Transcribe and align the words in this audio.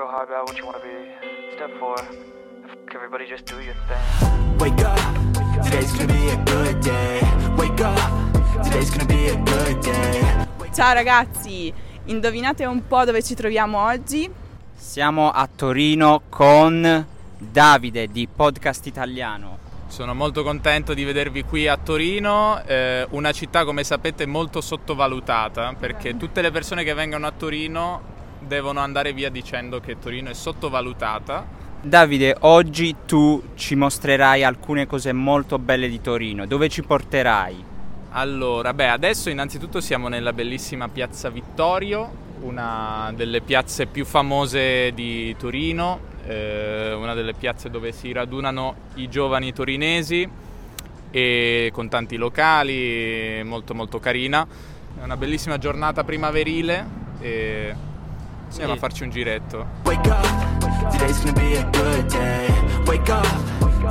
real 0.00 0.08
hard 0.08 0.30
about 0.30 0.46
what 0.46 0.56
you 0.56 0.64
want 0.64 0.78
to 0.78 0.82
be. 0.82 0.96
Step 1.54 1.70
four, 1.78 1.94
F- 1.98 2.94
everybody 2.94 3.26
just 3.26 3.44
do 3.44 3.60
your 3.60 3.74
thing. 3.86 4.58
Wake 4.58 4.82
up, 4.82 4.98
today's 5.62 5.92
gonna 5.92 6.06
be 6.06 6.30
a 6.30 6.36
good 6.44 6.78
day. 6.80 7.20
Wake 7.56 7.80
up, 7.82 8.64
today's 8.64 8.90
gonna 8.90 9.04
be 9.04 9.28
a 9.28 9.36
good 9.36 9.78
day. 9.82 10.46
Ciao 10.72 10.94
ragazzi, 10.94 11.72
indovinate 12.06 12.64
un 12.64 12.86
po' 12.86 13.04
dove 13.04 13.22
ci 13.22 13.34
troviamo 13.34 13.84
oggi? 13.84 14.30
Siamo 14.74 15.30
a 15.30 15.46
Torino 15.54 16.22
con 16.30 17.06
Davide 17.36 18.06
di 18.06 18.26
Podcast 18.26 18.86
Italiano. 18.86 19.58
Sono 19.88 20.14
molto 20.14 20.42
contento 20.42 20.94
di 20.94 21.04
vedervi 21.04 21.42
qui 21.42 21.68
a 21.68 21.76
Torino, 21.76 22.62
eh, 22.64 23.06
una 23.10 23.32
città 23.32 23.64
come 23.64 23.84
sapete 23.84 24.24
molto 24.24 24.62
sottovalutata 24.62 25.74
perché 25.78 26.16
tutte 26.16 26.40
le 26.40 26.50
persone 26.50 26.84
che 26.84 26.94
vengono 26.94 27.26
a 27.26 27.32
Torino 27.36 28.18
devono 28.50 28.80
andare 28.80 29.12
via 29.12 29.30
dicendo 29.30 29.78
che 29.78 29.96
Torino 30.00 30.28
è 30.28 30.34
sottovalutata. 30.34 31.46
Davide, 31.82 32.36
oggi 32.40 32.96
tu 33.06 33.40
ci 33.54 33.76
mostrerai 33.76 34.42
alcune 34.42 34.86
cose 34.86 35.12
molto 35.12 35.60
belle 35.60 35.88
di 35.88 36.00
Torino. 36.00 36.46
Dove 36.46 36.68
ci 36.68 36.82
porterai? 36.82 37.64
Allora, 38.10 38.74
beh, 38.74 38.88
adesso 38.88 39.30
innanzitutto 39.30 39.80
siamo 39.80 40.08
nella 40.08 40.32
bellissima 40.32 40.88
piazza 40.88 41.30
Vittorio, 41.30 42.10
una 42.40 43.12
delle 43.14 43.40
piazze 43.40 43.86
più 43.86 44.04
famose 44.04 44.90
di 44.94 45.36
Torino, 45.38 46.00
eh, 46.26 46.92
una 46.92 47.14
delle 47.14 47.34
piazze 47.34 47.70
dove 47.70 47.92
si 47.92 48.10
radunano 48.10 48.74
i 48.96 49.08
giovani 49.08 49.52
torinesi 49.52 50.28
e 51.12 51.70
con 51.72 51.88
tanti 51.88 52.16
locali, 52.16 53.42
molto 53.44 53.74
molto 53.74 54.00
carina. 54.00 54.44
È 55.00 55.04
una 55.04 55.16
bellissima 55.16 55.56
giornata 55.56 56.02
primaverile 56.02 56.98
e 57.20 57.88
andiamo 58.50 58.72
a 58.72 58.76
farci 58.76 59.02
un 59.04 59.10
giretto. 59.10 59.66
Wake 59.84 60.08
up, 60.08 60.90
today's 60.90 61.22
gonna 61.22 61.32
be 61.32 61.56
a 61.56 61.64
good 61.70 62.06
day. 62.06 62.46
Wake 62.86 63.10
up, 63.10 63.26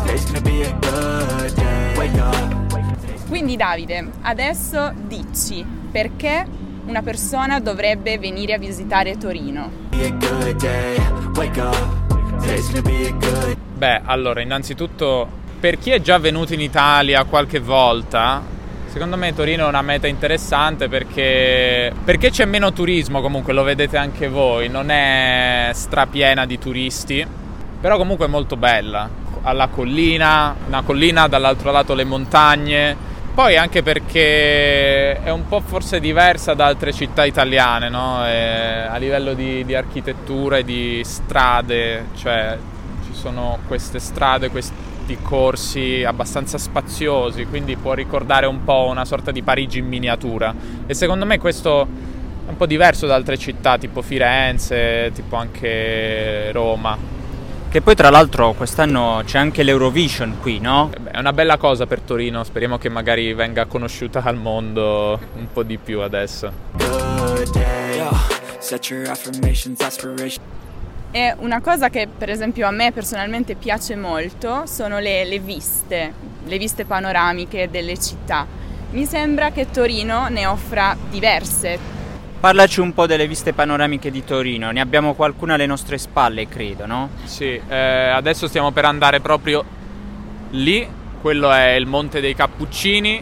today's 0.03 0.25
gonna 0.25 0.41
be 0.41 0.63
a 0.65 0.71
good 0.79 1.53
day. 1.53 1.95
Wake 1.97 2.19
up. 2.19 3.27
Quindi 3.27 3.55
Davide, 3.55 4.09
adesso 4.21 4.91
dici 4.95 5.65
perché 5.91 6.45
una 6.85 7.01
persona 7.01 7.59
dovrebbe 7.59 8.17
venire 8.17 8.53
a 8.53 8.57
visitare 8.57 9.17
Torino. 9.17 9.69
Beh, 13.75 14.01
allora, 14.03 14.41
innanzitutto, 14.41 15.27
per 15.59 15.77
chi 15.77 15.91
è 15.91 16.01
già 16.01 16.17
venuto 16.17 16.53
in 16.53 16.61
Italia 16.61 17.23
qualche 17.25 17.59
volta, 17.59 18.41
secondo 18.89 19.17
me 19.17 19.33
Torino 19.33 19.65
è 19.65 19.67
una 19.67 19.81
meta 19.81 20.07
interessante 20.07 20.89
perché, 20.89 21.93
perché 22.03 22.31
c'è 22.31 22.45
meno 22.45 22.73
turismo, 22.73 23.21
comunque 23.21 23.53
lo 23.53 23.63
vedete 23.63 23.97
anche 23.97 24.27
voi, 24.27 24.67
non 24.67 24.89
è 24.89 25.69
strapiena 25.73 26.45
di 26.45 26.57
turisti, 26.57 27.25
però 27.79 27.97
comunque 27.97 28.25
è 28.25 28.29
molto 28.29 28.57
bella. 28.57 29.09
Alla 29.43 29.67
collina, 29.67 30.55
una 30.67 30.81
collina, 30.81 31.27
dall'altro 31.27 31.71
lato 31.71 31.93
le 31.93 32.03
montagne, 32.03 32.95
poi 33.33 33.55
anche 33.55 33.83
perché 33.83 35.21
è 35.21 35.29
un 35.29 35.47
po' 35.47 35.61
forse 35.61 35.99
diversa 35.99 36.53
da 36.55 36.65
altre 36.65 36.91
città 36.91 37.23
italiane, 37.23 37.89
no? 37.89 38.17
A 38.17 38.97
livello 38.97 39.33
di, 39.33 39.63
di 39.63 39.75
architettura 39.75 40.57
e 40.57 40.65
di 40.65 41.01
strade, 41.05 42.07
cioè 42.17 42.57
ci 43.05 43.13
sono 43.13 43.59
queste 43.67 43.99
strade, 43.99 44.49
questi 44.49 44.88
corsi 45.21 46.03
abbastanza 46.03 46.57
spaziosi, 46.57 47.45
quindi 47.45 47.75
può 47.75 47.93
ricordare 47.93 48.45
un 48.45 48.63
po' 48.63 48.87
una 48.89 49.05
sorta 49.05 49.31
di 49.31 49.41
Parigi 49.41 49.79
in 49.79 49.87
miniatura. 49.87 50.53
E 50.85 50.93
secondo 50.93 51.25
me 51.25 51.39
questo 51.39 51.81
è 52.45 52.49
un 52.49 52.57
po' 52.57 52.65
diverso 52.65 53.07
da 53.07 53.15
altre 53.15 53.37
città, 53.37 53.77
tipo 53.77 54.01
Firenze, 54.01 55.11
tipo 55.13 55.35
anche 55.35 56.51
Roma. 56.51 56.97
Che 57.69 57.81
poi 57.81 57.93
tra 57.93 58.09
l'altro 58.09 58.53
quest'anno 58.53 59.21
c'è 59.23 59.37
anche 59.37 59.61
l'Eurovision 59.61 60.37
qui, 60.41 60.59
no? 60.59 60.89
È 61.11 61.19
una 61.19 61.33
bella 61.33 61.57
cosa 61.57 61.85
per 61.85 62.01
Torino, 62.01 62.43
speriamo 62.43 62.79
che 62.79 62.89
magari 62.89 63.31
venga 63.33 63.65
conosciuta 63.65 64.23
al 64.23 64.37
mondo 64.37 65.19
un 65.35 65.47
po' 65.53 65.61
di 65.61 65.77
più 65.77 66.01
adesso. 66.01 66.51
good 66.77 67.51
day. 67.51 67.97
Yo, 67.97 68.09
E 71.11 71.33
una 71.39 71.59
cosa 71.59 71.89
che 71.89 72.07
per 72.07 72.29
esempio 72.29 72.67
a 72.67 72.71
me 72.71 72.91
personalmente 72.91 73.55
piace 73.55 73.95
molto 73.95 74.67
sono 74.67 74.99
le, 74.99 75.25
le 75.25 75.39
viste, 75.39 76.13
le 76.45 76.57
viste 76.59 76.85
panoramiche 76.85 77.67
delle 77.71 77.97
città. 77.97 78.45
Mi 78.91 79.05
sembra 79.05 79.49
che 79.49 79.71
Torino 79.71 80.27
ne 80.29 80.45
offra 80.45 80.95
diverse. 81.09 81.97
Parlaci 82.39 82.79
un 82.79 82.93
po' 82.93 83.07
delle 83.07 83.27
viste 83.27 83.53
panoramiche 83.53 84.11
di 84.11 84.23
Torino. 84.23 84.69
Ne 84.69 84.79
abbiamo 84.81 85.15
qualcuna 85.15 85.55
alle 85.55 85.65
nostre 85.65 85.97
spalle, 85.97 86.47
credo, 86.47 86.85
no? 86.85 87.09
Sì, 87.23 87.59
eh, 87.67 87.75
adesso 87.75 88.47
stiamo 88.47 88.71
per 88.71 88.85
andare 88.85 89.19
proprio 89.19 89.65
lì, 90.51 90.87
quello 91.21 91.51
è 91.51 91.71
il 91.71 91.87
Monte 91.87 92.21
dei 92.21 92.35
Cappuccini, 92.35 93.21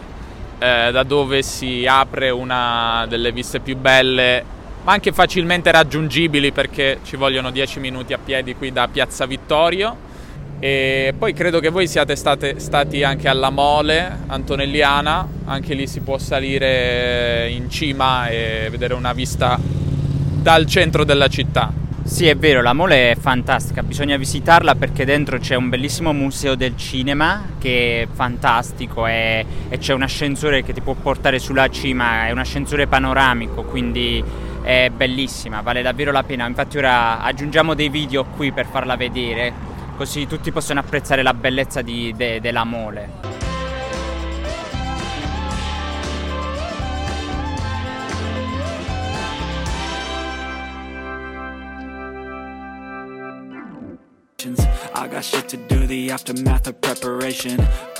eh, 0.59 0.89
da 0.91 1.03
dove 1.03 1.41
si 1.41 1.85
apre 1.87 2.29
una 2.29 3.05
delle 3.07 3.31
viste 3.31 3.59
più 3.59 3.77
belle, 3.77 4.43
ma 4.83 4.91
anche 4.93 5.11
facilmente 5.11 5.71
raggiungibili 5.71 6.51
perché 6.51 6.99
ci 7.03 7.15
vogliono 7.15 7.51
10 7.51 7.79
minuti 7.79 8.13
a 8.13 8.17
piedi 8.17 8.55
qui 8.55 8.71
da 8.71 8.87
Piazza 8.87 9.25
Vittorio. 9.25 10.05
E 10.59 11.13
poi 11.17 11.33
credo 11.33 11.59
che 11.59 11.69
voi 11.69 11.87
siate 11.87 12.15
state, 12.15 12.59
stati 12.59 13.03
anche 13.03 13.27
alla 13.27 13.51
Mole 13.51 14.19
Antonelliana, 14.27 15.27
anche 15.45 15.75
lì 15.75 15.85
si 15.85 15.99
può 15.99 16.17
salire 16.17 17.47
in 17.51 17.69
cima 17.69 18.27
e 18.27 18.67
vedere 18.71 18.95
una 18.95 19.13
vista 19.13 19.59
dal 19.61 20.65
centro 20.65 21.03
della 21.03 21.27
città. 21.27 21.85
Sì, 22.07 22.25
è 22.25 22.37
vero, 22.37 22.61
la 22.61 22.71
mole 22.71 23.11
è 23.11 23.15
fantastica, 23.15 23.83
bisogna 23.83 24.15
visitarla 24.15 24.75
perché 24.75 25.03
dentro 25.03 25.39
c'è 25.39 25.55
un 25.55 25.67
bellissimo 25.67 26.13
museo 26.13 26.55
del 26.55 26.77
cinema 26.77 27.49
che 27.59 28.03
è 28.03 28.07
fantastico 28.09 29.05
e, 29.05 29.45
e 29.67 29.77
c'è 29.77 29.93
un 29.93 30.03
ascensore 30.03 30.63
che 30.63 30.71
ti 30.71 30.79
può 30.79 30.93
portare 30.93 31.37
sulla 31.37 31.67
cima, 31.67 32.27
è 32.27 32.31
un 32.31 32.37
ascensore 32.37 32.87
panoramico, 32.87 33.63
quindi 33.63 34.23
è 34.67 34.89
bellissima, 34.89 35.61
vale 35.61 35.81
davvero 35.81 36.11
la 36.11 36.23
pena. 36.23 36.45
Infatti 36.45 36.77
ora 36.77 37.21
aggiungiamo 37.21 37.73
dei 37.73 37.87
video 37.87 38.25
qui 38.25 38.51
per 38.51 38.65
farla 38.65 38.97
vedere, 38.97 39.53
così 39.95 40.27
tutti 40.27 40.51
possono 40.51 40.81
apprezzare 40.81 41.23
la 41.23 41.33
bellezza 41.33 41.81
di- 41.81 42.13
de- 42.13 42.41
della 42.41 42.65
mole. 42.65 43.46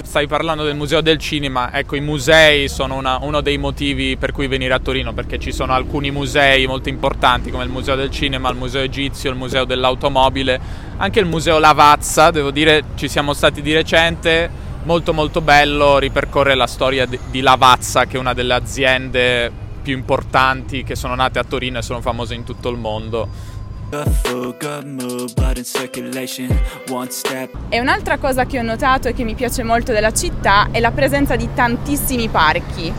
Stai 0.03 0.28
parlando 0.28 0.63
del 0.63 0.75
Museo 0.75 1.01
del 1.01 1.18
Cinema, 1.18 1.73
ecco 1.73 1.95
i 1.95 2.01
musei 2.01 2.68
sono 2.68 2.95
una- 2.95 3.18
uno 3.22 3.41
dei 3.41 3.57
motivi 3.57 4.18
per 4.18 4.31
cui 4.31 4.47
venire 4.47 4.73
a 4.73 4.79
Torino 4.79 5.13
perché 5.13 5.40
ci 5.40 5.51
sono 5.51 5.73
alcuni 5.73 6.12
musei 6.12 6.66
molto 6.67 6.90
importanti 6.90 7.51
come 7.51 7.63
il 7.63 7.69
Museo 7.69 7.96
del 7.96 8.09
Cinema, 8.12 8.50
il 8.50 8.57
Museo 8.57 8.81
Egizio, 8.81 9.29
il 9.29 9.35
Museo 9.38 9.66
dell'Automobile, 9.66 10.59
anche 10.97 11.19
il 11.19 11.25
Museo 11.25 11.59
Lavazza, 11.59 12.31
devo 12.31 12.51
dire 12.51 12.84
ci 12.96 13.07
siamo 13.07 13.34
stati 13.34 13.62
di 13.62 13.73
recente, 13.73 14.50
molto 14.84 15.13
molto 15.13 15.41
bello, 15.41 15.97
ripercorre 16.00 16.56
la 16.56 16.67
storia 16.67 17.06
di 17.06 17.17
di 17.29 17.41
Lavazza 17.41 18.06
che 18.06 18.17
è 18.17 18.19
una 18.19 18.34
delle 18.34 18.53
aziende 18.53 19.51
più 19.81 19.96
importanti 19.96 20.84
che 20.84 20.96
sono 20.96 21.16
nate 21.16 21.40
a 21.40 21.44
Torino 21.46 21.78
e 21.78 21.81
sono 21.81 22.01
famose 22.01 22.34
in 22.35 22.44
tutto 22.44 22.69
il 22.69 22.78
mondo. 22.78 23.47
Good 23.89 24.09
food, 24.21 24.57
good 24.59 24.85
mood, 24.85 25.33
blood 25.33 25.55
in 25.55 25.63
circulation. 25.63 26.49
One 26.89 27.09
step 27.09 27.49
E 27.69 27.79
un'altra 27.79 28.17
cosa 28.17 28.45
che 28.45 28.59
ho 28.59 28.61
notato 28.61 29.07
e 29.07 29.13
che 29.13 29.23
mi 29.23 29.33
piace 29.33 29.63
molto 29.63 29.93
della 29.93 30.11
città 30.11 30.67
è 30.71 30.81
la 30.81 30.91
presenza 30.91 31.37
di 31.37 31.47
tantissimi 31.53 32.27
parchi. 32.27 32.93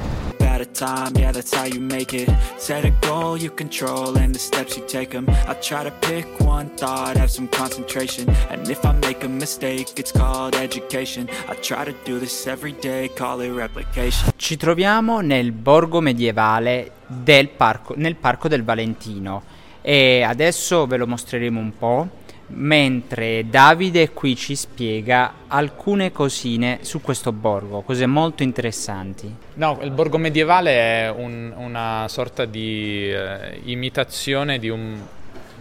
Ci 14.37 14.57
troviamo 14.57 15.21
nel 15.21 15.53
borgo 15.53 16.01
medievale 16.01 16.93
del 17.07 17.51
parco, 17.51 17.93
nel 17.95 18.17
Parco 18.17 18.49
del 18.49 18.65
Valentino 18.65 19.67
e 19.89 20.21
adesso 20.21 20.87
ve 20.87 20.99
lo 20.99 21.07
mostreremo 21.07 21.59
un 21.59 21.79
po', 21.79 22.09
mentre 22.49 23.49
Davide 23.49 24.11
qui 24.11 24.37
ci 24.37 24.55
spiega 24.55 25.33
alcune 25.47 26.13
cosine 26.13 26.81
su 26.83 27.01
questo 27.01 27.33
borgo, 27.33 27.81
cose 27.81 28.05
molto 28.05 28.43
interessanti. 28.43 29.35
No, 29.55 29.79
il 29.81 29.91
borgo 29.91 30.19
medievale 30.19 30.73
è 30.73 31.11
un- 31.11 31.55
una 31.57 32.05
sorta 32.09 32.45
di 32.45 33.11
eh, 33.11 33.61
imitazione 33.65 34.59
di 34.59 34.69
un 34.69 34.95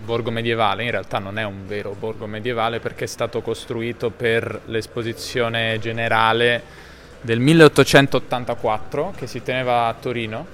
borgo 0.03 0.29
medievale, 0.29 0.83
in 0.83 0.91
realtà 0.91 1.19
non 1.19 1.39
è 1.39 1.45
un 1.45 1.65
vero 1.65 1.95
borgo 1.97 2.25
medievale 2.25 2.81
perché 2.81 3.05
è 3.05 3.07
stato 3.07 3.41
costruito 3.41 4.09
per 4.09 4.63
l'esposizione 4.65 5.79
generale 5.79 6.61
del 7.21 7.39
1884 7.39 9.13
che 9.15 9.25
si 9.25 9.41
teneva 9.41 9.87
a 9.87 9.93
Torino 9.93 10.45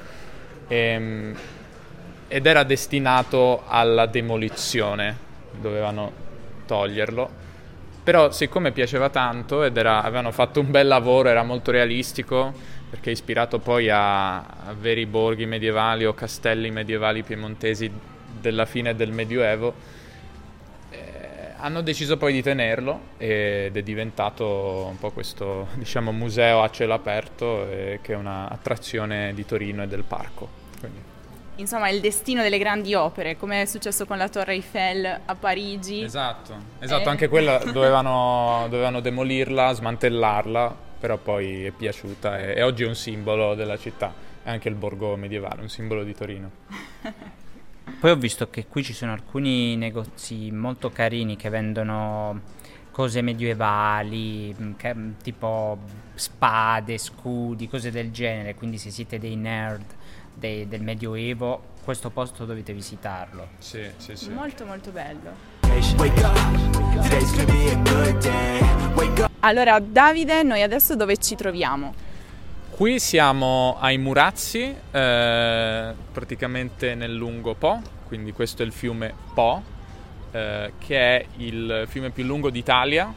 ehm, 0.68 1.36
ed 2.34 2.48
era 2.48 2.64
destinato 2.64 3.62
alla 3.68 4.08
demolizione. 4.08 5.16
dovevano 5.52 6.12
toglierlo. 6.66 7.30
Però 8.04 8.32
siccome 8.32 8.72
piaceva 8.72 9.10
tanto 9.10 9.64
ed 9.64 9.78
era, 9.78 10.02
avevano 10.02 10.32
fatto 10.32 10.60
un 10.60 10.72
bel 10.72 10.88
lavoro, 10.88 11.30
era 11.30 11.44
molto 11.44 11.70
realistico, 11.70 12.52
perché 12.90 13.12
è 13.12 13.14
ispirato 13.14 13.60
poi 13.60 13.88
a, 13.92 14.38
a 14.38 14.74
veri 14.76 15.06
borghi 15.06 15.46
medievali 15.46 16.06
o 16.06 16.16
castelli 16.16 16.72
medievali 16.72 17.22
piemontesi 17.22 17.92
della 18.42 18.66
fine 18.66 18.96
del 18.96 19.12
Medioevo, 19.12 19.76
eh, 20.90 21.00
hanno 21.58 21.82
deciso 21.82 22.18
poi 22.18 22.34
di 22.34 22.42
tenerlo 22.42 23.00
ed 23.20 23.78
è 23.78 23.84
diventato 23.84 24.88
un 24.90 24.98
po' 24.98 25.12
questo 25.12 25.68
diciamo, 25.78 26.12
museo 26.12 26.64
a 26.64 26.70
cielo 26.72 26.96
aperto 26.96 27.70
eh, 27.70 28.00
che 28.02 28.14
è 28.14 28.16
un'attrazione 28.16 29.36
di 29.36 29.46
Torino 29.46 29.84
e 29.84 29.88
del 29.88 30.04
parco. 30.04 30.50
Quindi. 30.80 31.13
Insomma, 31.58 31.90
il 31.90 32.02
destino 32.02 32.42
delle 32.42 32.58
grandi 32.58 32.96
opere, 32.96 33.38
come 33.38 33.62
è 33.62 33.66
successo 33.66 34.06
con 34.06 34.18
la 34.18 34.28
Torre 34.28 34.54
Eiffel 34.54 35.20
a 35.26 35.36
Parigi. 35.36 36.02
Esatto, 36.02 36.56
esatto 36.80 37.08
eh. 37.08 37.12
anche 37.12 37.28
quella 37.28 37.60
dovevano, 37.72 38.66
dovevano 38.70 39.02
demolirla, 39.02 39.72
smantellarla, 39.72 40.76
però 41.00 41.18
poi 41.18 41.66
è 41.66 41.72
piaciuta 41.72 42.40
e, 42.40 42.56
e 42.56 42.64
oggi 42.64 42.84
è 42.84 42.88
un 42.88 42.96
simbolo 42.96 43.54
della 43.54 43.78
città, 43.78 44.12
è 44.42 44.50
anche 44.50 44.68
il 44.68 44.76
borgo 44.76 45.16
medievale, 45.16 45.62
un 45.62 45.70
simbolo 45.70 46.04
di 46.04 46.14
Torino. 46.16 46.52
Poi 48.00 48.12
ho 48.12 48.16
visto 48.16 48.50
che 48.50 48.66
qui 48.68 48.82
ci 48.82 48.94
sono 48.94 49.12
alcuni 49.12 49.76
negozi 49.76 50.52
molto 50.52 50.90
carini 50.90 51.36
che 51.36 51.50
vendono 51.50 52.42
cose 52.92 53.22
medievali, 53.22 54.56
mm, 54.58 54.72
mm, 54.86 55.12
tipo 55.22 55.78
spade, 56.14 56.98
scudi, 56.98 57.68
cose 57.68 57.92
del 57.92 58.12
genere, 58.12 58.56
quindi 58.56 58.78
se 58.78 58.90
siete 58.90 59.20
dei 59.20 59.36
nerd 59.36 59.84
dei, 60.34 60.68
del 60.68 60.82
Medioevo, 60.82 61.72
questo 61.84 62.10
posto 62.10 62.46
dovete 62.46 62.74
visitarlo. 62.74 63.50
Sì, 63.60 63.86
sì, 63.98 64.16
sì. 64.16 64.30
Molto 64.30 64.66
molto 64.66 64.92
bello. 64.92 65.52
Allora 69.40 69.80
Davide, 69.80 70.44
noi 70.44 70.62
adesso 70.62 70.96
dove 70.96 71.18
ci 71.18 71.36
troviamo? 71.36 71.94
Qui 72.70 73.00
siamo 73.00 73.78
ai 73.80 73.98
Murazzi, 73.98 74.76
eh, 74.92 75.94
praticamente 76.12 76.96
nel 76.96 77.14
lungo 77.14 77.54
Po, 77.54 77.80
quindi 78.08 78.32
questo 78.32 78.64
è 78.64 78.66
il 78.66 78.72
fiume 78.72 79.14
Po, 79.34 79.62
eh, 80.32 80.74
che 80.80 80.98
è 80.98 81.26
il 81.38 81.86
fiume 81.88 82.10
più 82.10 82.24
lungo 82.24 82.50
d'Italia. 82.50 83.14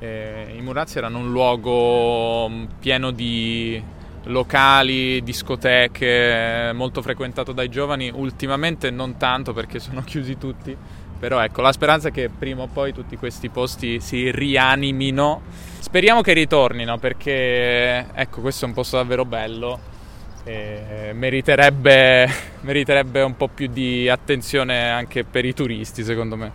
Eh, 0.00 0.54
I 0.56 0.60
Murazzi 0.62 0.98
erano 0.98 1.18
un 1.18 1.30
luogo 1.30 2.48
mm, 2.48 2.64
pieno 2.80 3.10
di 3.10 3.80
locali, 4.28 5.22
discoteche, 5.22 6.70
molto 6.74 7.02
frequentato 7.02 7.52
dai 7.52 7.68
giovani, 7.68 8.10
ultimamente 8.12 8.90
non 8.90 9.16
tanto 9.16 9.52
perché 9.52 9.78
sono 9.78 10.02
chiusi 10.04 10.38
tutti, 10.38 10.76
però 11.18 11.42
ecco, 11.42 11.60
la 11.60 11.72
speranza 11.72 12.08
è 12.08 12.12
che 12.12 12.30
prima 12.30 12.62
o 12.62 12.68
poi 12.72 12.92
tutti 12.92 13.16
questi 13.16 13.48
posti 13.48 14.00
si 14.00 14.30
rianimino. 14.30 15.42
Speriamo 15.78 16.20
che 16.20 16.32
ritornino 16.32 16.98
perché 16.98 18.06
ecco, 18.12 18.40
questo 18.40 18.64
è 18.64 18.68
un 18.68 18.74
posto 18.74 18.96
davvero 18.96 19.24
bello 19.24 19.96
e 20.44 21.12
meriterebbe, 21.14 22.30
meriterebbe 22.62 23.22
un 23.22 23.36
po' 23.36 23.48
più 23.48 23.68
di 23.68 24.08
attenzione 24.08 24.90
anche 24.90 25.24
per 25.24 25.44
i 25.44 25.54
turisti, 25.54 26.04
secondo 26.04 26.36
me. 26.36 26.52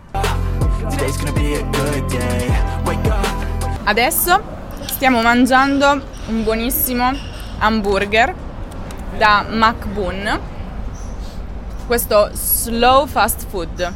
Adesso 3.84 4.42
stiamo 4.86 5.20
mangiando 5.20 6.00
un 6.28 6.42
buonissimo 6.42 7.33
hamburger 7.64 8.34
da 9.16 9.46
McBoon, 9.48 10.38
questo 11.86 12.28
slow 12.32 13.06
fast 13.06 13.46
food, 13.48 13.92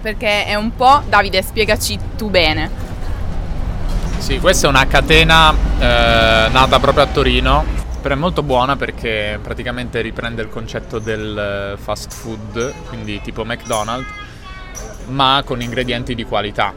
perché 0.00 0.44
è 0.44 0.54
un 0.54 0.74
po'... 0.76 1.02
Davide, 1.08 1.42
spiegaci 1.42 1.98
tu 2.16 2.30
bene. 2.30 2.82
Sì, 4.18 4.38
questa 4.38 4.68
è 4.68 4.70
una 4.70 4.86
catena 4.86 5.52
eh, 5.52 6.48
nata 6.50 6.78
proprio 6.78 7.04
a 7.04 7.06
Torino, 7.08 7.64
però 8.00 8.14
è 8.14 8.18
molto 8.18 8.42
buona 8.42 8.76
perché 8.76 9.40
praticamente 9.42 10.00
riprende 10.00 10.42
il 10.42 10.48
concetto 10.48 10.98
del 11.00 11.74
eh, 11.74 11.76
fast 11.76 12.12
food, 12.12 12.72
quindi 12.88 13.20
tipo 13.22 13.44
McDonald's, 13.44 14.08
ma 15.08 15.42
con 15.44 15.60
ingredienti 15.60 16.14
di 16.14 16.24
qualità, 16.24 16.72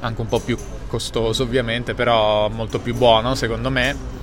anche 0.00 0.20
un 0.20 0.28
po' 0.28 0.38
più 0.38 0.56
costoso 0.86 1.42
ovviamente, 1.42 1.94
però 1.94 2.48
molto 2.48 2.78
più 2.78 2.94
buono 2.94 3.34
secondo 3.34 3.68
me 3.68 4.17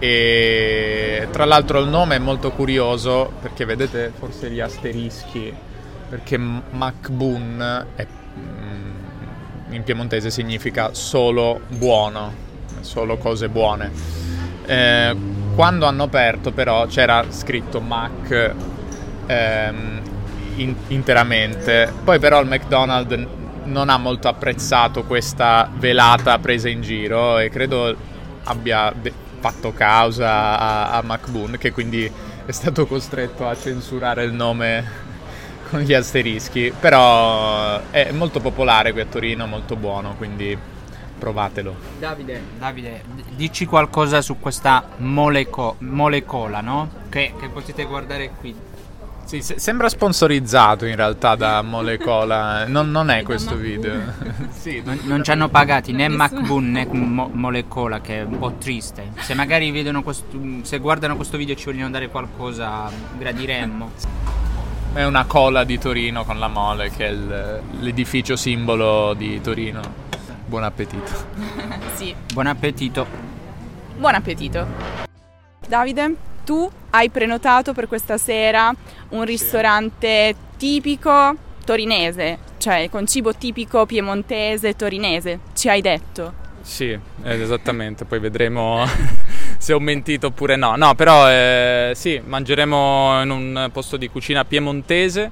e 0.00 1.28
tra 1.30 1.44
l'altro 1.44 1.78
il 1.78 1.88
nome 1.88 2.16
è 2.16 2.18
molto 2.18 2.52
curioso 2.52 3.30
perché 3.38 3.66
vedete 3.66 4.10
forse 4.18 4.50
gli 4.50 4.58
asterischi 4.58 5.54
perché 6.08 6.38
MacBoon 6.38 7.86
è, 7.94 8.06
mm, 8.38 9.74
in 9.74 9.82
piemontese 9.84 10.30
significa 10.30 10.94
solo 10.94 11.60
buono, 11.68 12.32
solo 12.80 13.18
cose 13.18 13.48
buone. 13.48 13.92
Eh, 14.66 15.16
quando 15.54 15.84
hanno 15.86 16.04
aperto 16.04 16.50
però 16.50 16.86
c'era 16.86 17.26
scritto 17.28 17.80
Mac 17.80 18.54
ehm, 19.26 20.00
in, 20.56 20.74
interamente, 20.88 21.92
poi 22.02 22.18
però 22.18 22.40
il 22.40 22.48
McDonald's 22.48 23.26
non 23.64 23.90
ha 23.90 23.98
molto 23.98 24.28
apprezzato 24.28 25.04
questa 25.04 25.70
velata 25.72 26.38
presa 26.38 26.68
in 26.68 26.80
giro 26.80 27.38
e 27.38 27.50
credo 27.50 27.94
abbia 28.44 28.92
de- 28.98 29.28
fatto 29.40 29.72
causa 29.72 30.58
a, 30.58 30.90
a 30.92 31.02
MacBoon 31.02 31.56
che 31.58 31.72
quindi 31.72 32.10
è 32.44 32.52
stato 32.52 32.86
costretto 32.86 33.48
a 33.48 33.56
censurare 33.56 34.24
il 34.24 34.32
nome 34.32 35.08
con 35.70 35.80
gli 35.80 35.94
asterischi, 35.94 36.72
però 36.78 37.80
è 37.90 38.10
molto 38.12 38.40
popolare 38.40 38.92
qui 38.92 39.00
a 39.00 39.06
Torino, 39.06 39.46
molto 39.46 39.76
buono, 39.76 40.14
quindi 40.16 40.56
provatelo. 41.18 41.76
Davide, 41.98 42.42
Davide 42.58 43.02
dici 43.36 43.66
qualcosa 43.66 44.20
su 44.20 44.38
questa 44.40 44.88
moleco- 44.96 45.76
molecola, 45.78 46.60
no? 46.60 46.90
Che, 47.08 47.34
che 47.38 47.48
potete 47.48 47.84
guardare 47.84 48.30
qui 48.38 48.54
sì, 49.30 49.42
se- 49.42 49.60
sembra 49.60 49.88
sponsorizzato 49.88 50.86
in 50.86 50.96
realtà 50.96 51.36
da 51.36 51.62
Molecola, 51.62 52.66
non, 52.66 52.90
non 52.90 53.10
è 53.10 53.22
questo 53.22 53.54
video. 53.54 54.00
sì, 54.50 54.82
non, 54.84 54.98
non 55.04 55.22
ci 55.22 55.30
hanno 55.30 55.48
pagati 55.48 55.92
né 55.92 56.08
MacBoon 56.08 56.70
né 56.72 56.84
Mo- 56.86 57.30
Molecola, 57.32 58.00
che 58.00 58.18
è 58.18 58.22
un 58.22 58.38
po' 58.38 58.54
triste. 58.54 59.12
Se 59.20 59.34
magari 59.34 59.70
vedono 59.70 60.02
questo, 60.02 60.26
se 60.62 60.78
guardano 60.78 61.14
questo 61.14 61.36
video 61.36 61.54
e 61.54 61.56
ci 61.56 61.66
vogliono 61.66 61.90
dare 61.90 62.08
qualcosa, 62.08 62.90
gradiremmo. 63.16 63.92
È 64.94 65.04
una 65.04 65.24
cola 65.26 65.62
di 65.62 65.78
Torino 65.78 66.24
con 66.24 66.40
la 66.40 66.48
mole, 66.48 66.90
che 66.90 67.06
è 67.06 67.10
il, 67.10 67.60
l'edificio 67.78 68.34
simbolo 68.34 69.14
di 69.14 69.40
Torino. 69.40 69.80
Buon 70.44 70.64
appetito. 70.64 71.12
sì. 71.94 72.12
Buon 72.32 72.48
appetito. 72.48 73.06
Buon 73.96 74.14
appetito. 74.16 74.66
Davide, 75.68 76.16
tu 76.50 76.68
hai 76.90 77.10
prenotato 77.10 77.72
per 77.72 77.86
questa 77.86 78.18
sera 78.18 78.74
un 79.10 79.24
ristorante 79.24 80.34
sì. 80.34 80.56
tipico 80.56 81.36
torinese, 81.64 82.38
cioè 82.58 82.88
con 82.90 83.06
cibo 83.06 83.32
tipico 83.36 83.86
piemontese 83.86 84.74
torinese, 84.74 85.38
ci 85.54 85.68
hai 85.68 85.80
detto. 85.80 86.32
Sì, 86.60 86.98
esattamente, 87.22 88.04
poi 88.04 88.18
vedremo 88.18 88.84
se 89.58 89.72
ho 89.72 89.78
mentito 89.78 90.26
oppure 90.26 90.56
no. 90.56 90.74
No, 90.74 90.96
però 90.96 91.30
eh, 91.30 91.92
sì, 91.94 92.20
mangeremo 92.24 93.22
in 93.22 93.30
un 93.30 93.70
posto 93.72 93.96
di 93.96 94.08
cucina 94.08 94.44
piemontese. 94.44 95.30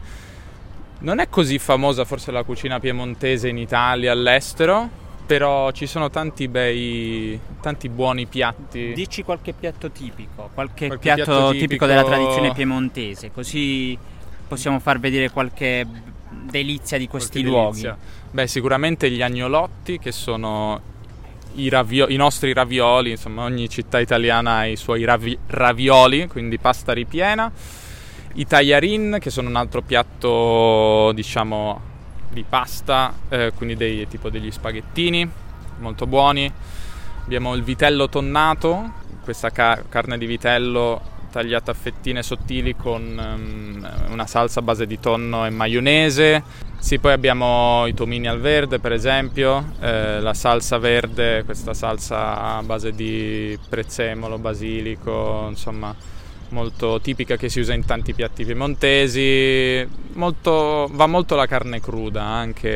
Non 1.00 1.18
è 1.18 1.28
così 1.28 1.58
famosa 1.58 2.04
forse 2.04 2.30
la 2.30 2.44
cucina 2.44 2.78
piemontese 2.78 3.48
in 3.48 3.58
Italia, 3.58 4.12
all'estero, 4.12 4.88
però 5.28 5.72
ci 5.72 5.86
sono 5.86 6.08
tanti 6.08 6.48
bei, 6.48 7.38
tanti 7.60 7.90
buoni 7.90 8.24
piatti. 8.24 8.94
Dici 8.94 9.22
qualche 9.22 9.52
piatto 9.52 9.90
tipico, 9.90 10.48
qualche, 10.54 10.86
qualche 10.86 11.02
piatto, 11.02 11.22
piatto 11.24 11.46
tipico... 11.50 11.66
tipico 11.66 11.86
della 11.86 12.02
tradizione 12.02 12.54
piemontese, 12.54 13.30
così 13.30 13.98
possiamo 14.48 14.78
far 14.78 14.98
vedere 14.98 15.28
qualche 15.28 15.86
delizia 16.30 16.96
di 16.96 17.08
questi 17.08 17.42
qualche 17.42 17.50
luoghi. 17.50 17.80
Delizia. 17.82 17.98
Beh, 18.30 18.46
sicuramente 18.46 19.10
gli 19.10 19.20
agnolotti 19.20 19.98
che 19.98 20.12
sono 20.12 20.80
i, 21.56 21.68
ravio- 21.68 22.08
i, 22.08 22.16
nostri 22.16 22.54
ravioli, 22.54 23.10
insomma 23.10 23.44
ogni 23.44 23.68
città 23.68 24.00
italiana 24.00 24.56
ha 24.56 24.66
i 24.66 24.76
suoi 24.76 25.04
ravi- 25.04 25.38
ravioli, 25.48 26.26
quindi 26.26 26.56
pasta 26.56 26.94
ripiena. 26.94 27.52
I 28.32 28.46
tagliarin 28.46 29.18
che 29.20 29.28
sono 29.28 29.50
un 29.50 29.56
altro 29.56 29.82
piatto 29.82 31.12
diciamo 31.12 31.87
di 32.30 32.44
pasta, 32.48 33.12
eh, 33.28 33.52
quindi 33.54 33.76
dei, 33.76 34.06
tipo 34.08 34.30
degli 34.30 34.50
spaghettini 34.50 35.28
molto 35.78 36.06
buoni. 36.06 36.50
Abbiamo 37.24 37.54
il 37.54 37.62
vitello 37.62 38.08
tonnato, 38.08 38.92
questa 39.22 39.50
ca- 39.50 39.82
carne 39.88 40.18
di 40.18 40.26
vitello 40.26 41.16
tagliata 41.30 41.72
a 41.72 41.74
fettine 41.74 42.22
sottili 42.22 42.74
con 42.74 43.02
um, 43.02 44.10
una 44.10 44.26
salsa 44.26 44.60
a 44.60 44.62
base 44.62 44.86
di 44.86 44.98
tonno 44.98 45.44
e 45.44 45.50
maionese. 45.50 46.42
Sì, 46.78 46.98
poi 46.98 47.12
abbiamo 47.12 47.86
i 47.86 47.92
tomini 47.92 48.28
al 48.28 48.40
verde, 48.40 48.78
per 48.78 48.92
esempio, 48.92 49.72
eh, 49.80 50.20
la 50.20 50.32
salsa 50.32 50.78
verde, 50.78 51.42
questa 51.44 51.74
salsa 51.74 52.56
a 52.56 52.62
base 52.62 52.92
di 52.92 53.58
prezzemolo, 53.68 54.38
basilico, 54.38 55.46
insomma, 55.48 55.94
molto 56.50 57.00
tipica 57.00 57.36
che 57.36 57.48
si 57.48 57.60
usa 57.60 57.74
in 57.74 57.84
tanti 57.84 58.14
piatti 58.14 58.44
piemontesi, 58.44 59.86
molto, 60.12 60.88
va 60.90 61.06
molto 61.06 61.34
la 61.34 61.46
carne 61.46 61.80
cruda, 61.80 62.22
anche 62.22 62.70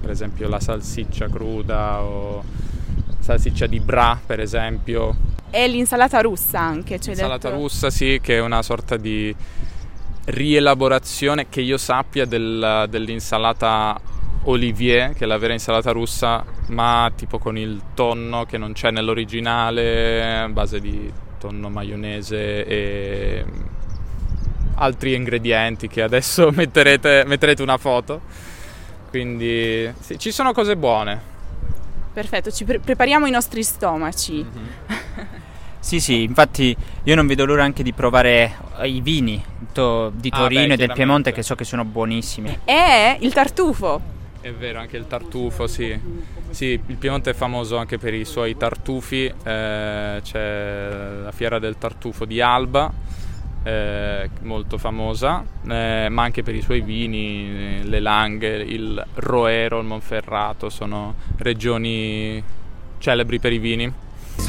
per 0.00 0.10
esempio 0.10 0.48
la 0.48 0.60
salsiccia 0.60 1.28
cruda 1.28 2.02
o 2.02 2.42
salsiccia 3.18 3.66
di 3.66 3.80
bra 3.80 4.18
per 4.24 4.40
esempio. 4.40 5.16
E 5.50 5.66
l'insalata 5.66 6.20
russa 6.20 6.60
anche, 6.60 7.00
cioè 7.00 7.14
L'insalata 7.14 7.48
detto... 7.48 7.60
russa 7.60 7.90
sì, 7.90 8.20
che 8.22 8.36
è 8.36 8.40
una 8.40 8.62
sorta 8.62 8.96
di 8.96 9.34
rielaborazione 10.26 11.48
che 11.48 11.60
io 11.60 11.76
sappia 11.76 12.24
del, 12.24 12.86
dell'insalata 12.88 14.00
Olivier, 14.44 15.12
che 15.12 15.24
è 15.24 15.26
la 15.26 15.38
vera 15.38 15.52
insalata 15.52 15.90
russa, 15.90 16.44
ma 16.68 17.10
tipo 17.14 17.38
con 17.38 17.58
il 17.58 17.80
tonno 17.94 18.44
che 18.44 18.58
non 18.58 18.72
c'è 18.72 18.90
nell'originale, 18.90 20.42
a 20.42 20.48
base 20.48 20.80
di 20.80 21.12
tonno, 21.40 21.70
maionese 21.70 22.66
e 22.66 23.44
altri 24.74 25.14
ingredienti 25.14 25.88
che 25.88 26.02
adesso 26.02 26.50
metterete, 26.54 27.24
metterete 27.26 27.62
una 27.62 27.78
foto. 27.78 28.20
Quindi 29.08 29.92
sì, 29.98 30.18
ci 30.18 30.30
sono 30.30 30.52
cose 30.52 30.76
buone. 30.76 31.20
Perfetto, 32.12 32.50
ci 32.50 32.64
pre- 32.64 32.78
prepariamo 32.78 33.26
i 33.26 33.30
nostri 33.30 33.62
stomaci. 33.62 34.44
Mm-hmm. 34.44 35.28
Sì, 35.82 35.98
sì, 35.98 36.24
infatti 36.24 36.76
io 37.04 37.14
non 37.14 37.26
vedo 37.26 37.46
l'ora 37.46 37.64
anche 37.64 37.82
di 37.82 37.94
provare 37.94 38.54
i 38.82 39.00
vini 39.00 39.42
to- 39.72 40.12
di 40.14 40.28
Ah, 40.30 40.36
Torino 40.40 40.66
beh, 40.66 40.74
e 40.74 40.76
del 40.76 40.92
Piemonte 40.92 41.32
che 41.32 41.42
so 41.42 41.54
che 41.54 41.64
sono 41.64 41.86
buonissimi. 41.86 42.58
E 42.66 43.16
il 43.20 43.32
tartufo. 43.32 44.00
È 44.40 44.52
vero, 44.52 44.78
anche 44.80 44.96
il 44.96 45.06
tartufo, 45.06 45.66
sì. 45.66 45.98
Sì, 46.50 46.80
il 46.86 46.96
Piemonte 46.96 47.30
è 47.30 47.34
famoso 47.34 47.76
anche 47.76 47.98
per 47.98 48.14
i 48.14 48.24
suoi 48.24 48.56
tartufi, 48.56 49.26
eh, 49.26 50.20
c'è 50.22 50.90
la 51.22 51.32
fiera 51.32 51.58
del 51.58 51.76
tartufo 51.76 52.24
di 52.24 52.40
Alba, 52.40 52.90
eh, 53.62 54.30
molto 54.42 54.78
famosa, 54.78 55.44
eh, 55.68 56.08
ma 56.08 56.22
anche 56.22 56.42
per 56.42 56.54
i 56.54 56.62
suoi 56.62 56.80
vini, 56.80 57.82
le 57.84 58.00
Langhe, 58.00 58.56
il 58.56 59.04
Roero, 59.14 59.78
il 59.78 59.86
Monferrato, 59.86 60.70
sono 60.70 61.14
regioni 61.36 62.42
celebri 62.98 63.38
per 63.38 63.52
i 63.52 63.58
vini. 63.58 63.92
It's 64.38 64.48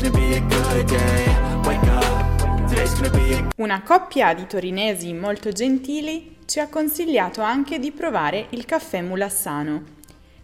Una 3.58 3.84
coppia 3.84 4.34
di 4.34 4.48
torinesi 4.48 5.13
molto 5.13 5.51
gentili 5.51 6.38
ci 6.46 6.60
ha 6.60 6.70
consigliato 6.70 7.42
anche 7.42 7.80
di 7.80 7.92
provare 7.92 8.48
il 8.51 8.66
caffè 8.66 9.01
mulassano. 9.01 9.84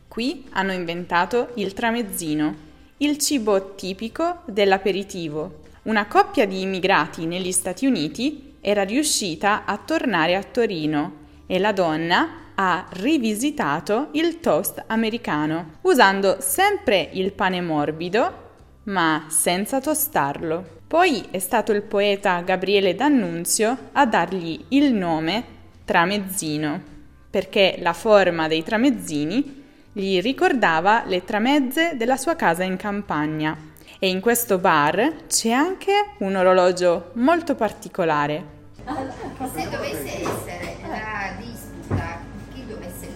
Qui 0.08 0.46
hanno 0.52 0.72
inventato 0.72 1.52
il 1.56 1.74
tramezzino, 1.74 2.56
il 2.98 3.18
cibo 3.18 3.76
tipico 3.76 4.42
dell'aperitivo. 4.46 5.62
Una 5.84 6.08
coppia 6.08 6.46
di 6.46 6.62
immigrati 6.62 7.26
negli 7.26 7.52
Stati 7.52 7.86
Uniti 7.86 8.56
era 8.62 8.84
riuscita 8.84 9.64
a 9.66 9.78
tornare 9.78 10.36
a 10.36 10.44
Torino 10.44 11.26
e 11.48 11.60
la 11.60 11.72
donna 11.72 12.52
ha 12.56 12.88
rivisitato 12.90 14.10
il 14.12 14.40
toast 14.40 14.84
americano, 14.88 15.78
usando 15.82 16.38
sempre 16.40 17.10
il 17.14 17.32
pane 17.32 17.62
morbido, 17.62 18.46
ma 18.84 19.26
senza 19.30 19.80
tostarlo. 19.80 20.77
Poi 20.88 21.26
è 21.32 21.40
stato 21.40 21.74
il 21.74 21.82
poeta 21.82 22.40
Gabriele 22.40 22.96
D'Annunzio 22.96 23.78
a 23.92 24.06
dargli 24.06 24.58
il 24.70 24.94
nome 24.94 25.44
tramezzino, 25.84 26.82
perché 27.30 27.76
la 27.80 27.92
forma 27.92 28.48
dei 28.48 28.64
tramezzini 28.64 29.66
gli 29.92 30.22
ricordava 30.22 31.04
le 31.06 31.26
tramezze 31.26 31.98
della 31.98 32.16
sua 32.16 32.38
casa 32.38 32.64
in 32.64 32.78
campagna. 32.78 33.58
E 34.00 34.08
in 34.08 34.22
questo 34.22 34.60
bar 34.60 35.26
c'è 35.28 35.52
anche 35.52 35.92
un 36.20 36.36
orologio 36.36 37.12
molto 37.16 37.56
particolare. 37.56 38.56
Se 38.86 39.70
dovesse 39.70 40.22
essere 40.22 40.78
la 40.84 41.36
dovesse 41.38 41.47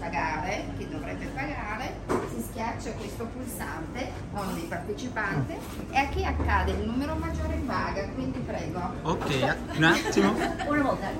pagare, 0.02 0.66
chi 0.78 0.90
dovrebbe 0.90 1.26
pagare, 1.28 1.94
si 2.34 2.42
schiaccia 2.42 2.92
questo 2.94 3.26
pulsante, 3.26 4.12
uno 4.32 4.52
dei 4.54 4.64
partecipanti, 4.64 5.54
e 5.92 5.98
a 5.98 6.08
chi 6.08 6.26
accade 6.26 6.72
il 6.72 6.88
numero 6.88 7.14
maggiore 7.16 7.62
paga, 7.68 8.08
quindi 8.16 8.40
prego. 8.40 8.82
Ok, 9.04 9.58
un 9.78 9.84
attimo. 9.84 10.34
Una 10.68 10.82
volta, 10.82 11.12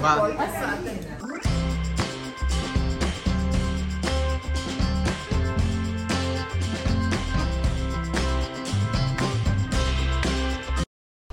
Va. 0.00 0.14
poi 0.14 0.34
passate. 0.34 1.17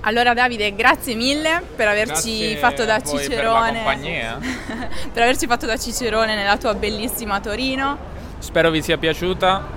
Allora 0.07 0.35
Davide, 0.35 0.75
grazie 0.75 1.15
mille 1.15 1.63
per 1.75 1.87
averci 1.87 2.37
Grazie 2.37 2.57
fatto 2.57 2.85
da 2.85 3.01
cicerone. 3.01 3.71
Per 3.71 3.83
compagnia. 3.83 4.37
per 5.11 5.23
averci 5.23 5.47
fatto 5.47 5.65
da 5.65 5.77
cicerone 5.77 6.35
nella 6.35 6.57
tua 6.57 6.75
bellissima 6.75 7.39
Torino. 7.39 7.97
Spero 8.37 8.69
vi 8.69 8.83
sia 8.83 8.99
piaciuta. 8.99 9.67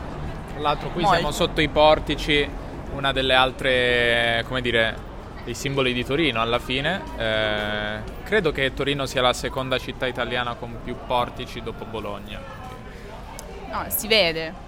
Tra 0.50 0.60
l'altro 0.60 0.90
qui 0.90 1.00
Molto. 1.00 1.16
siamo 1.16 1.32
sotto 1.32 1.62
i 1.62 1.68
portici, 1.68 2.46
una 2.92 3.10
delle 3.12 3.32
altre, 3.32 4.44
come 4.46 4.60
dire, 4.60 4.96
dei 5.44 5.54
simboli 5.54 5.94
di 5.94 6.04
Torino 6.04 6.42
alla 6.42 6.58
fine. 6.58 7.00
Eh, 7.16 8.02
credo 8.24 8.52
che 8.52 8.74
Torino 8.74 9.06
sia 9.06 9.22
la 9.22 9.32
seconda 9.32 9.78
città 9.78 10.06
italiana 10.06 10.56
con 10.56 10.76
più 10.84 10.94
portici 11.06 11.62
dopo 11.62 11.86
Bologna. 11.86 12.38
No, 13.70 13.86
si 13.88 14.06
vede. 14.06 14.67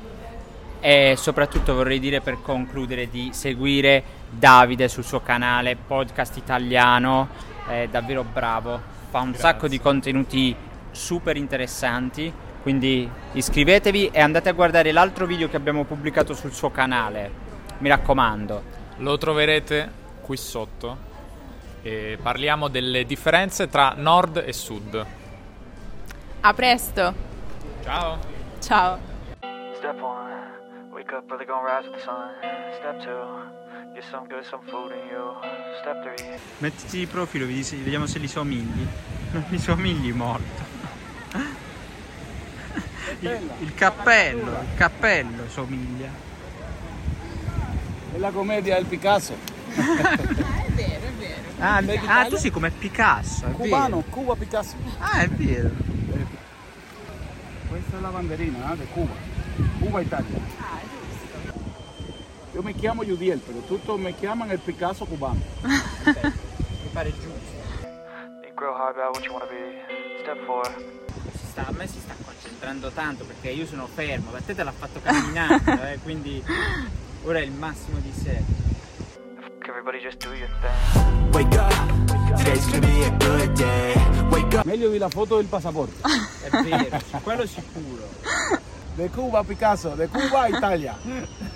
E 0.81 1.15
soprattutto 1.17 1.75
vorrei 1.75 1.99
dire 1.99 2.21
per 2.21 2.41
concludere 2.41 3.11
di 3.11 3.31
seguire 3.33 4.03
Davide 4.31 4.89
sul 4.89 5.05
suo 5.05 5.21
canale 5.21 5.77
Podcast 5.77 6.37
Italiano, 6.39 7.29
è 7.67 7.87
davvero 7.91 8.25
bravo, 8.25 8.81
fa 9.11 9.19
un 9.19 9.31
Grazie. 9.31 9.41
sacco 9.41 9.69
di 9.69 9.79
contenuti 9.79 10.57
super 10.91 11.37
interessanti, 11.37 12.33
quindi 12.63 13.09
iscrivetevi 13.33 14.09
e 14.09 14.21
andate 14.21 14.49
a 14.49 14.53
guardare 14.53 14.93
l'altro 14.93 15.27
video 15.27 15.49
che 15.49 15.57
abbiamo 15.57 15.85
pubblicato 15.85 16.33
sul 16.35 16.53
suo 16.53 16.71
canale, 16.71 17.31
mi 17.79 17.89
raccomando. 17.89 18.63
Lo 18.97 19.19
troverete 19.19 19.91
qui 20.23 20.37
sotto 20.37 21.09
e 21.83 22.19
parliamo 22.23 22.69
delle 22.69 23.05
differenze 23.05 23.69
tra 23.69 23.95
nord 23.97 24.43
e 24.47 24.53
sud. 24.53 25.07
A 26.41 26.55
presto. 26.55 27.15
Ciao! 27.83 28.19
Ciao. 28.61 30.29
Wake 31.01 31.17
up 31.17 31.33
early, 31.33 31.47
gonna 31.47 31.65
rise 31.65 31.87
with 31.87 31.95
the 31.95 32.03
sun. 32.05 32.29
Step 32.79 33.01
two, 33.03 33.95
get 33.95 34.05
some 34.11 34.29
good, 34.29 34.45
some 34.45 34.61
food 34.71 34.93
in 34.93 35.09
you. 35.09 35.33
Step 35.81 36.03
three, 36.03 36.39
Mettiti 36.59 36.99
di 36.99 37.07
profilo, 37.07 37.47
vediamo 37.47 38.05
se 38.05 38.19
li 38.19 38.29
somigli. 38.29 38.87
Non 39.31 39.45
li 39.49 39.59
somigli 39.59 40.13
molto. 40.13 40.63
Il, 43.21 43.51
il 43.61 43.75
cappello, 43.75 44.51
il 44.51 44.77
cappello 44.77 45.49
somiglia. 45.49 46.11
È 48.13 48.19
la 48.19 48.31
commedia 48.31 48.75
del 48.75 48.85
Picasso. 48.85 49.35
Ah, 51.63 51.83
ah, 52.07 52.25
tu 52.25 52.37
sei 52.37 52.51
come 52.51 52.71
Picasso, 52.71 53.45
è 53.45 53.51
Cubano, 53.51 53.97
vero. 53.97 54.09
Cuba 54.09 54.35
Picasso. 54.35 54.77
Ah, 54.99 55.21
è 55.21 55.29
vero. 55.29 55.69
Questa 57.69 57.99
è 57.99 58.01
la 58.01 58.09
banderina 58.09 58.73
¿eh? 58.73 58.77
de 58.79 58.87
Cuba. 58.87 59.13
Cuba, 59.79 60.01
Italia. 60.01 60.60
Yo 62.61 62.67
me 62.67 62.75
chiamo 62.75 63.03
Yudiel, 63.03 63.39
pero 63.39 63.61
tutti 63.61 63.91
me 63.93 64.15
chiamano 64.15 64.53
il 64.53 64.59
Picasso 64.59 65.07
cubano. 65.07 65.41
Mi 65.63 66.91
pare 66.93 67.11
giusto. 67.11 67.57
you 68.45 68.53
grow 68.55 68.75
hard 68.75 68.99
about 68.99 69.15
what 69.17 69.25
you 69.25 69.33
wanna 69.33 69.47
be. 69.47 69.81
Step 70.21 70.45
four, 70.45 70.67
Si 71.33 71.47
sta- 71.47 71.69
a 71.69 71.73
me 71.73 71.87
si 71.87 71.99
sta 72.01 72.13
concentrando 72.23 72.91
tanto 72.91 73.25
perché 73.25 73.49
io 73.49 73.65
sono 73.65 73.87
fermo, 73.87 74.33
ma 74.33 74.43
te 74.43 74.55
te 74.55 74.63
l'ha 74.63 74.73
fatto 74.73 75.01
camminando, 75.03 75.71
eh, 75.85 76.01
quindi 76.03 76.45
ora 77.25 77.39
è 77.39 77.45
il 77.45 77.53
massimo 77.53 77.99
di 78.01 78.13
sé. 78.13 78.43
everybody 79.67 79.99
just 79.99 80.23
do 80.23 80.35
your 80.35 80.51
thing. 80.61 81.33
Wake 81.33 81.57
up. 81.57 81.73
Today's 82.37 82.67
gonna 82.67 82.87
be 82.87 83.05
a 83.07 83.11
good 83.17 83.53
day. 83.57 83.95
Wake 84.29 84.55
up. 84.55 84.65
Meglio 84.67 84.91
di 84.91 84.99
la 84.99 85.09
foto 85.09 85.37
del 85.37 85.47
pasaporte. 85.47 85.95
È 86.43 86.51
vero, 86.63 86.99
quello 87.23 87.47
sicuro. 87.47 88.07
De 88.97 89.09
Cuba 89.09 89.43
Picasso, 89.45 89.95
de 89.95 90.09
Cuba 90.09 90.47
Italia. 90.49 90.99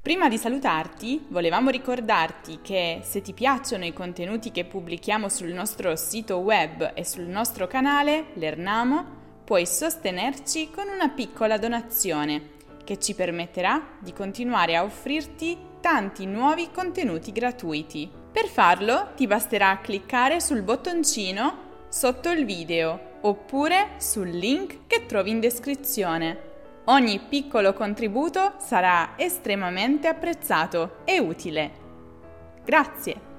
Prima 0.00 0.28
di 0.28 0.38
salutarti, 0.38 1.26
volevamo 1.28 1.70
ricordarti 1.70 2.60
che 2.62 3.00
se 3.02 3.22
ti 3.22 3.32
piacciono 3.32 3.84
i 3.84 3.92
contenuti 3.92 4.52
che 4.52 4.64
pubblichiamo 4.64 5.28
sul 5.28 5.48
nostro 5.48 5.96
sito 5.96 6.36
web 6.38 6.92
e 6.94 7.04
sul 7.04 7.24
nostro 7.24 7.66
canale, 7.66 8.26
l'Ernamo, 8.34 9.04
puoi 9.44 9.66
sostenerci 9.66 10.70
con 10.70 10.88
una 10.88 11.08
piccola 11.08 11.58
donazione 11.58 12.54
che 12.84 13.00
ci 13.00 13.14
permetterà 13.14 13.84
di 13.98 14.12
continuare 14.12 14.76
a 14.76 14.84
offrirti 14.84 15.58
tanti 15.80 16.24
nuovi 16.26 16.70
contenuti 16.72 17.32
gratuiti. 17.32 18.08
Per 18.30 18.46
farlo 18.46 19.08
ti 19.16 19.26
basterà 19.26 19.80
cliccare 19.82 20.40
sul 20.40 20.62
bottoncino 20.62 21.64
sotto 21.88 22.30
il 22.30 22.44
video 22.44 23.18
oppure 23.22 23.94
sul 23.98 24.28
link 24.28 24.86
che 24.86 25.06
trovi 25.06 25.30
in 25.30 25.40
descrizione. 25.40 26.45
Ogni 26.88 27.18
piccolo 27.18 27.72
contributo 27.72 28.54
sarà 28.58 29.14
estremamente 29.16 30.06
apprezzato 30.06 30.98
e 31.04 31.18
utile. 31.18 31.70
Grazie! 32.64 33.35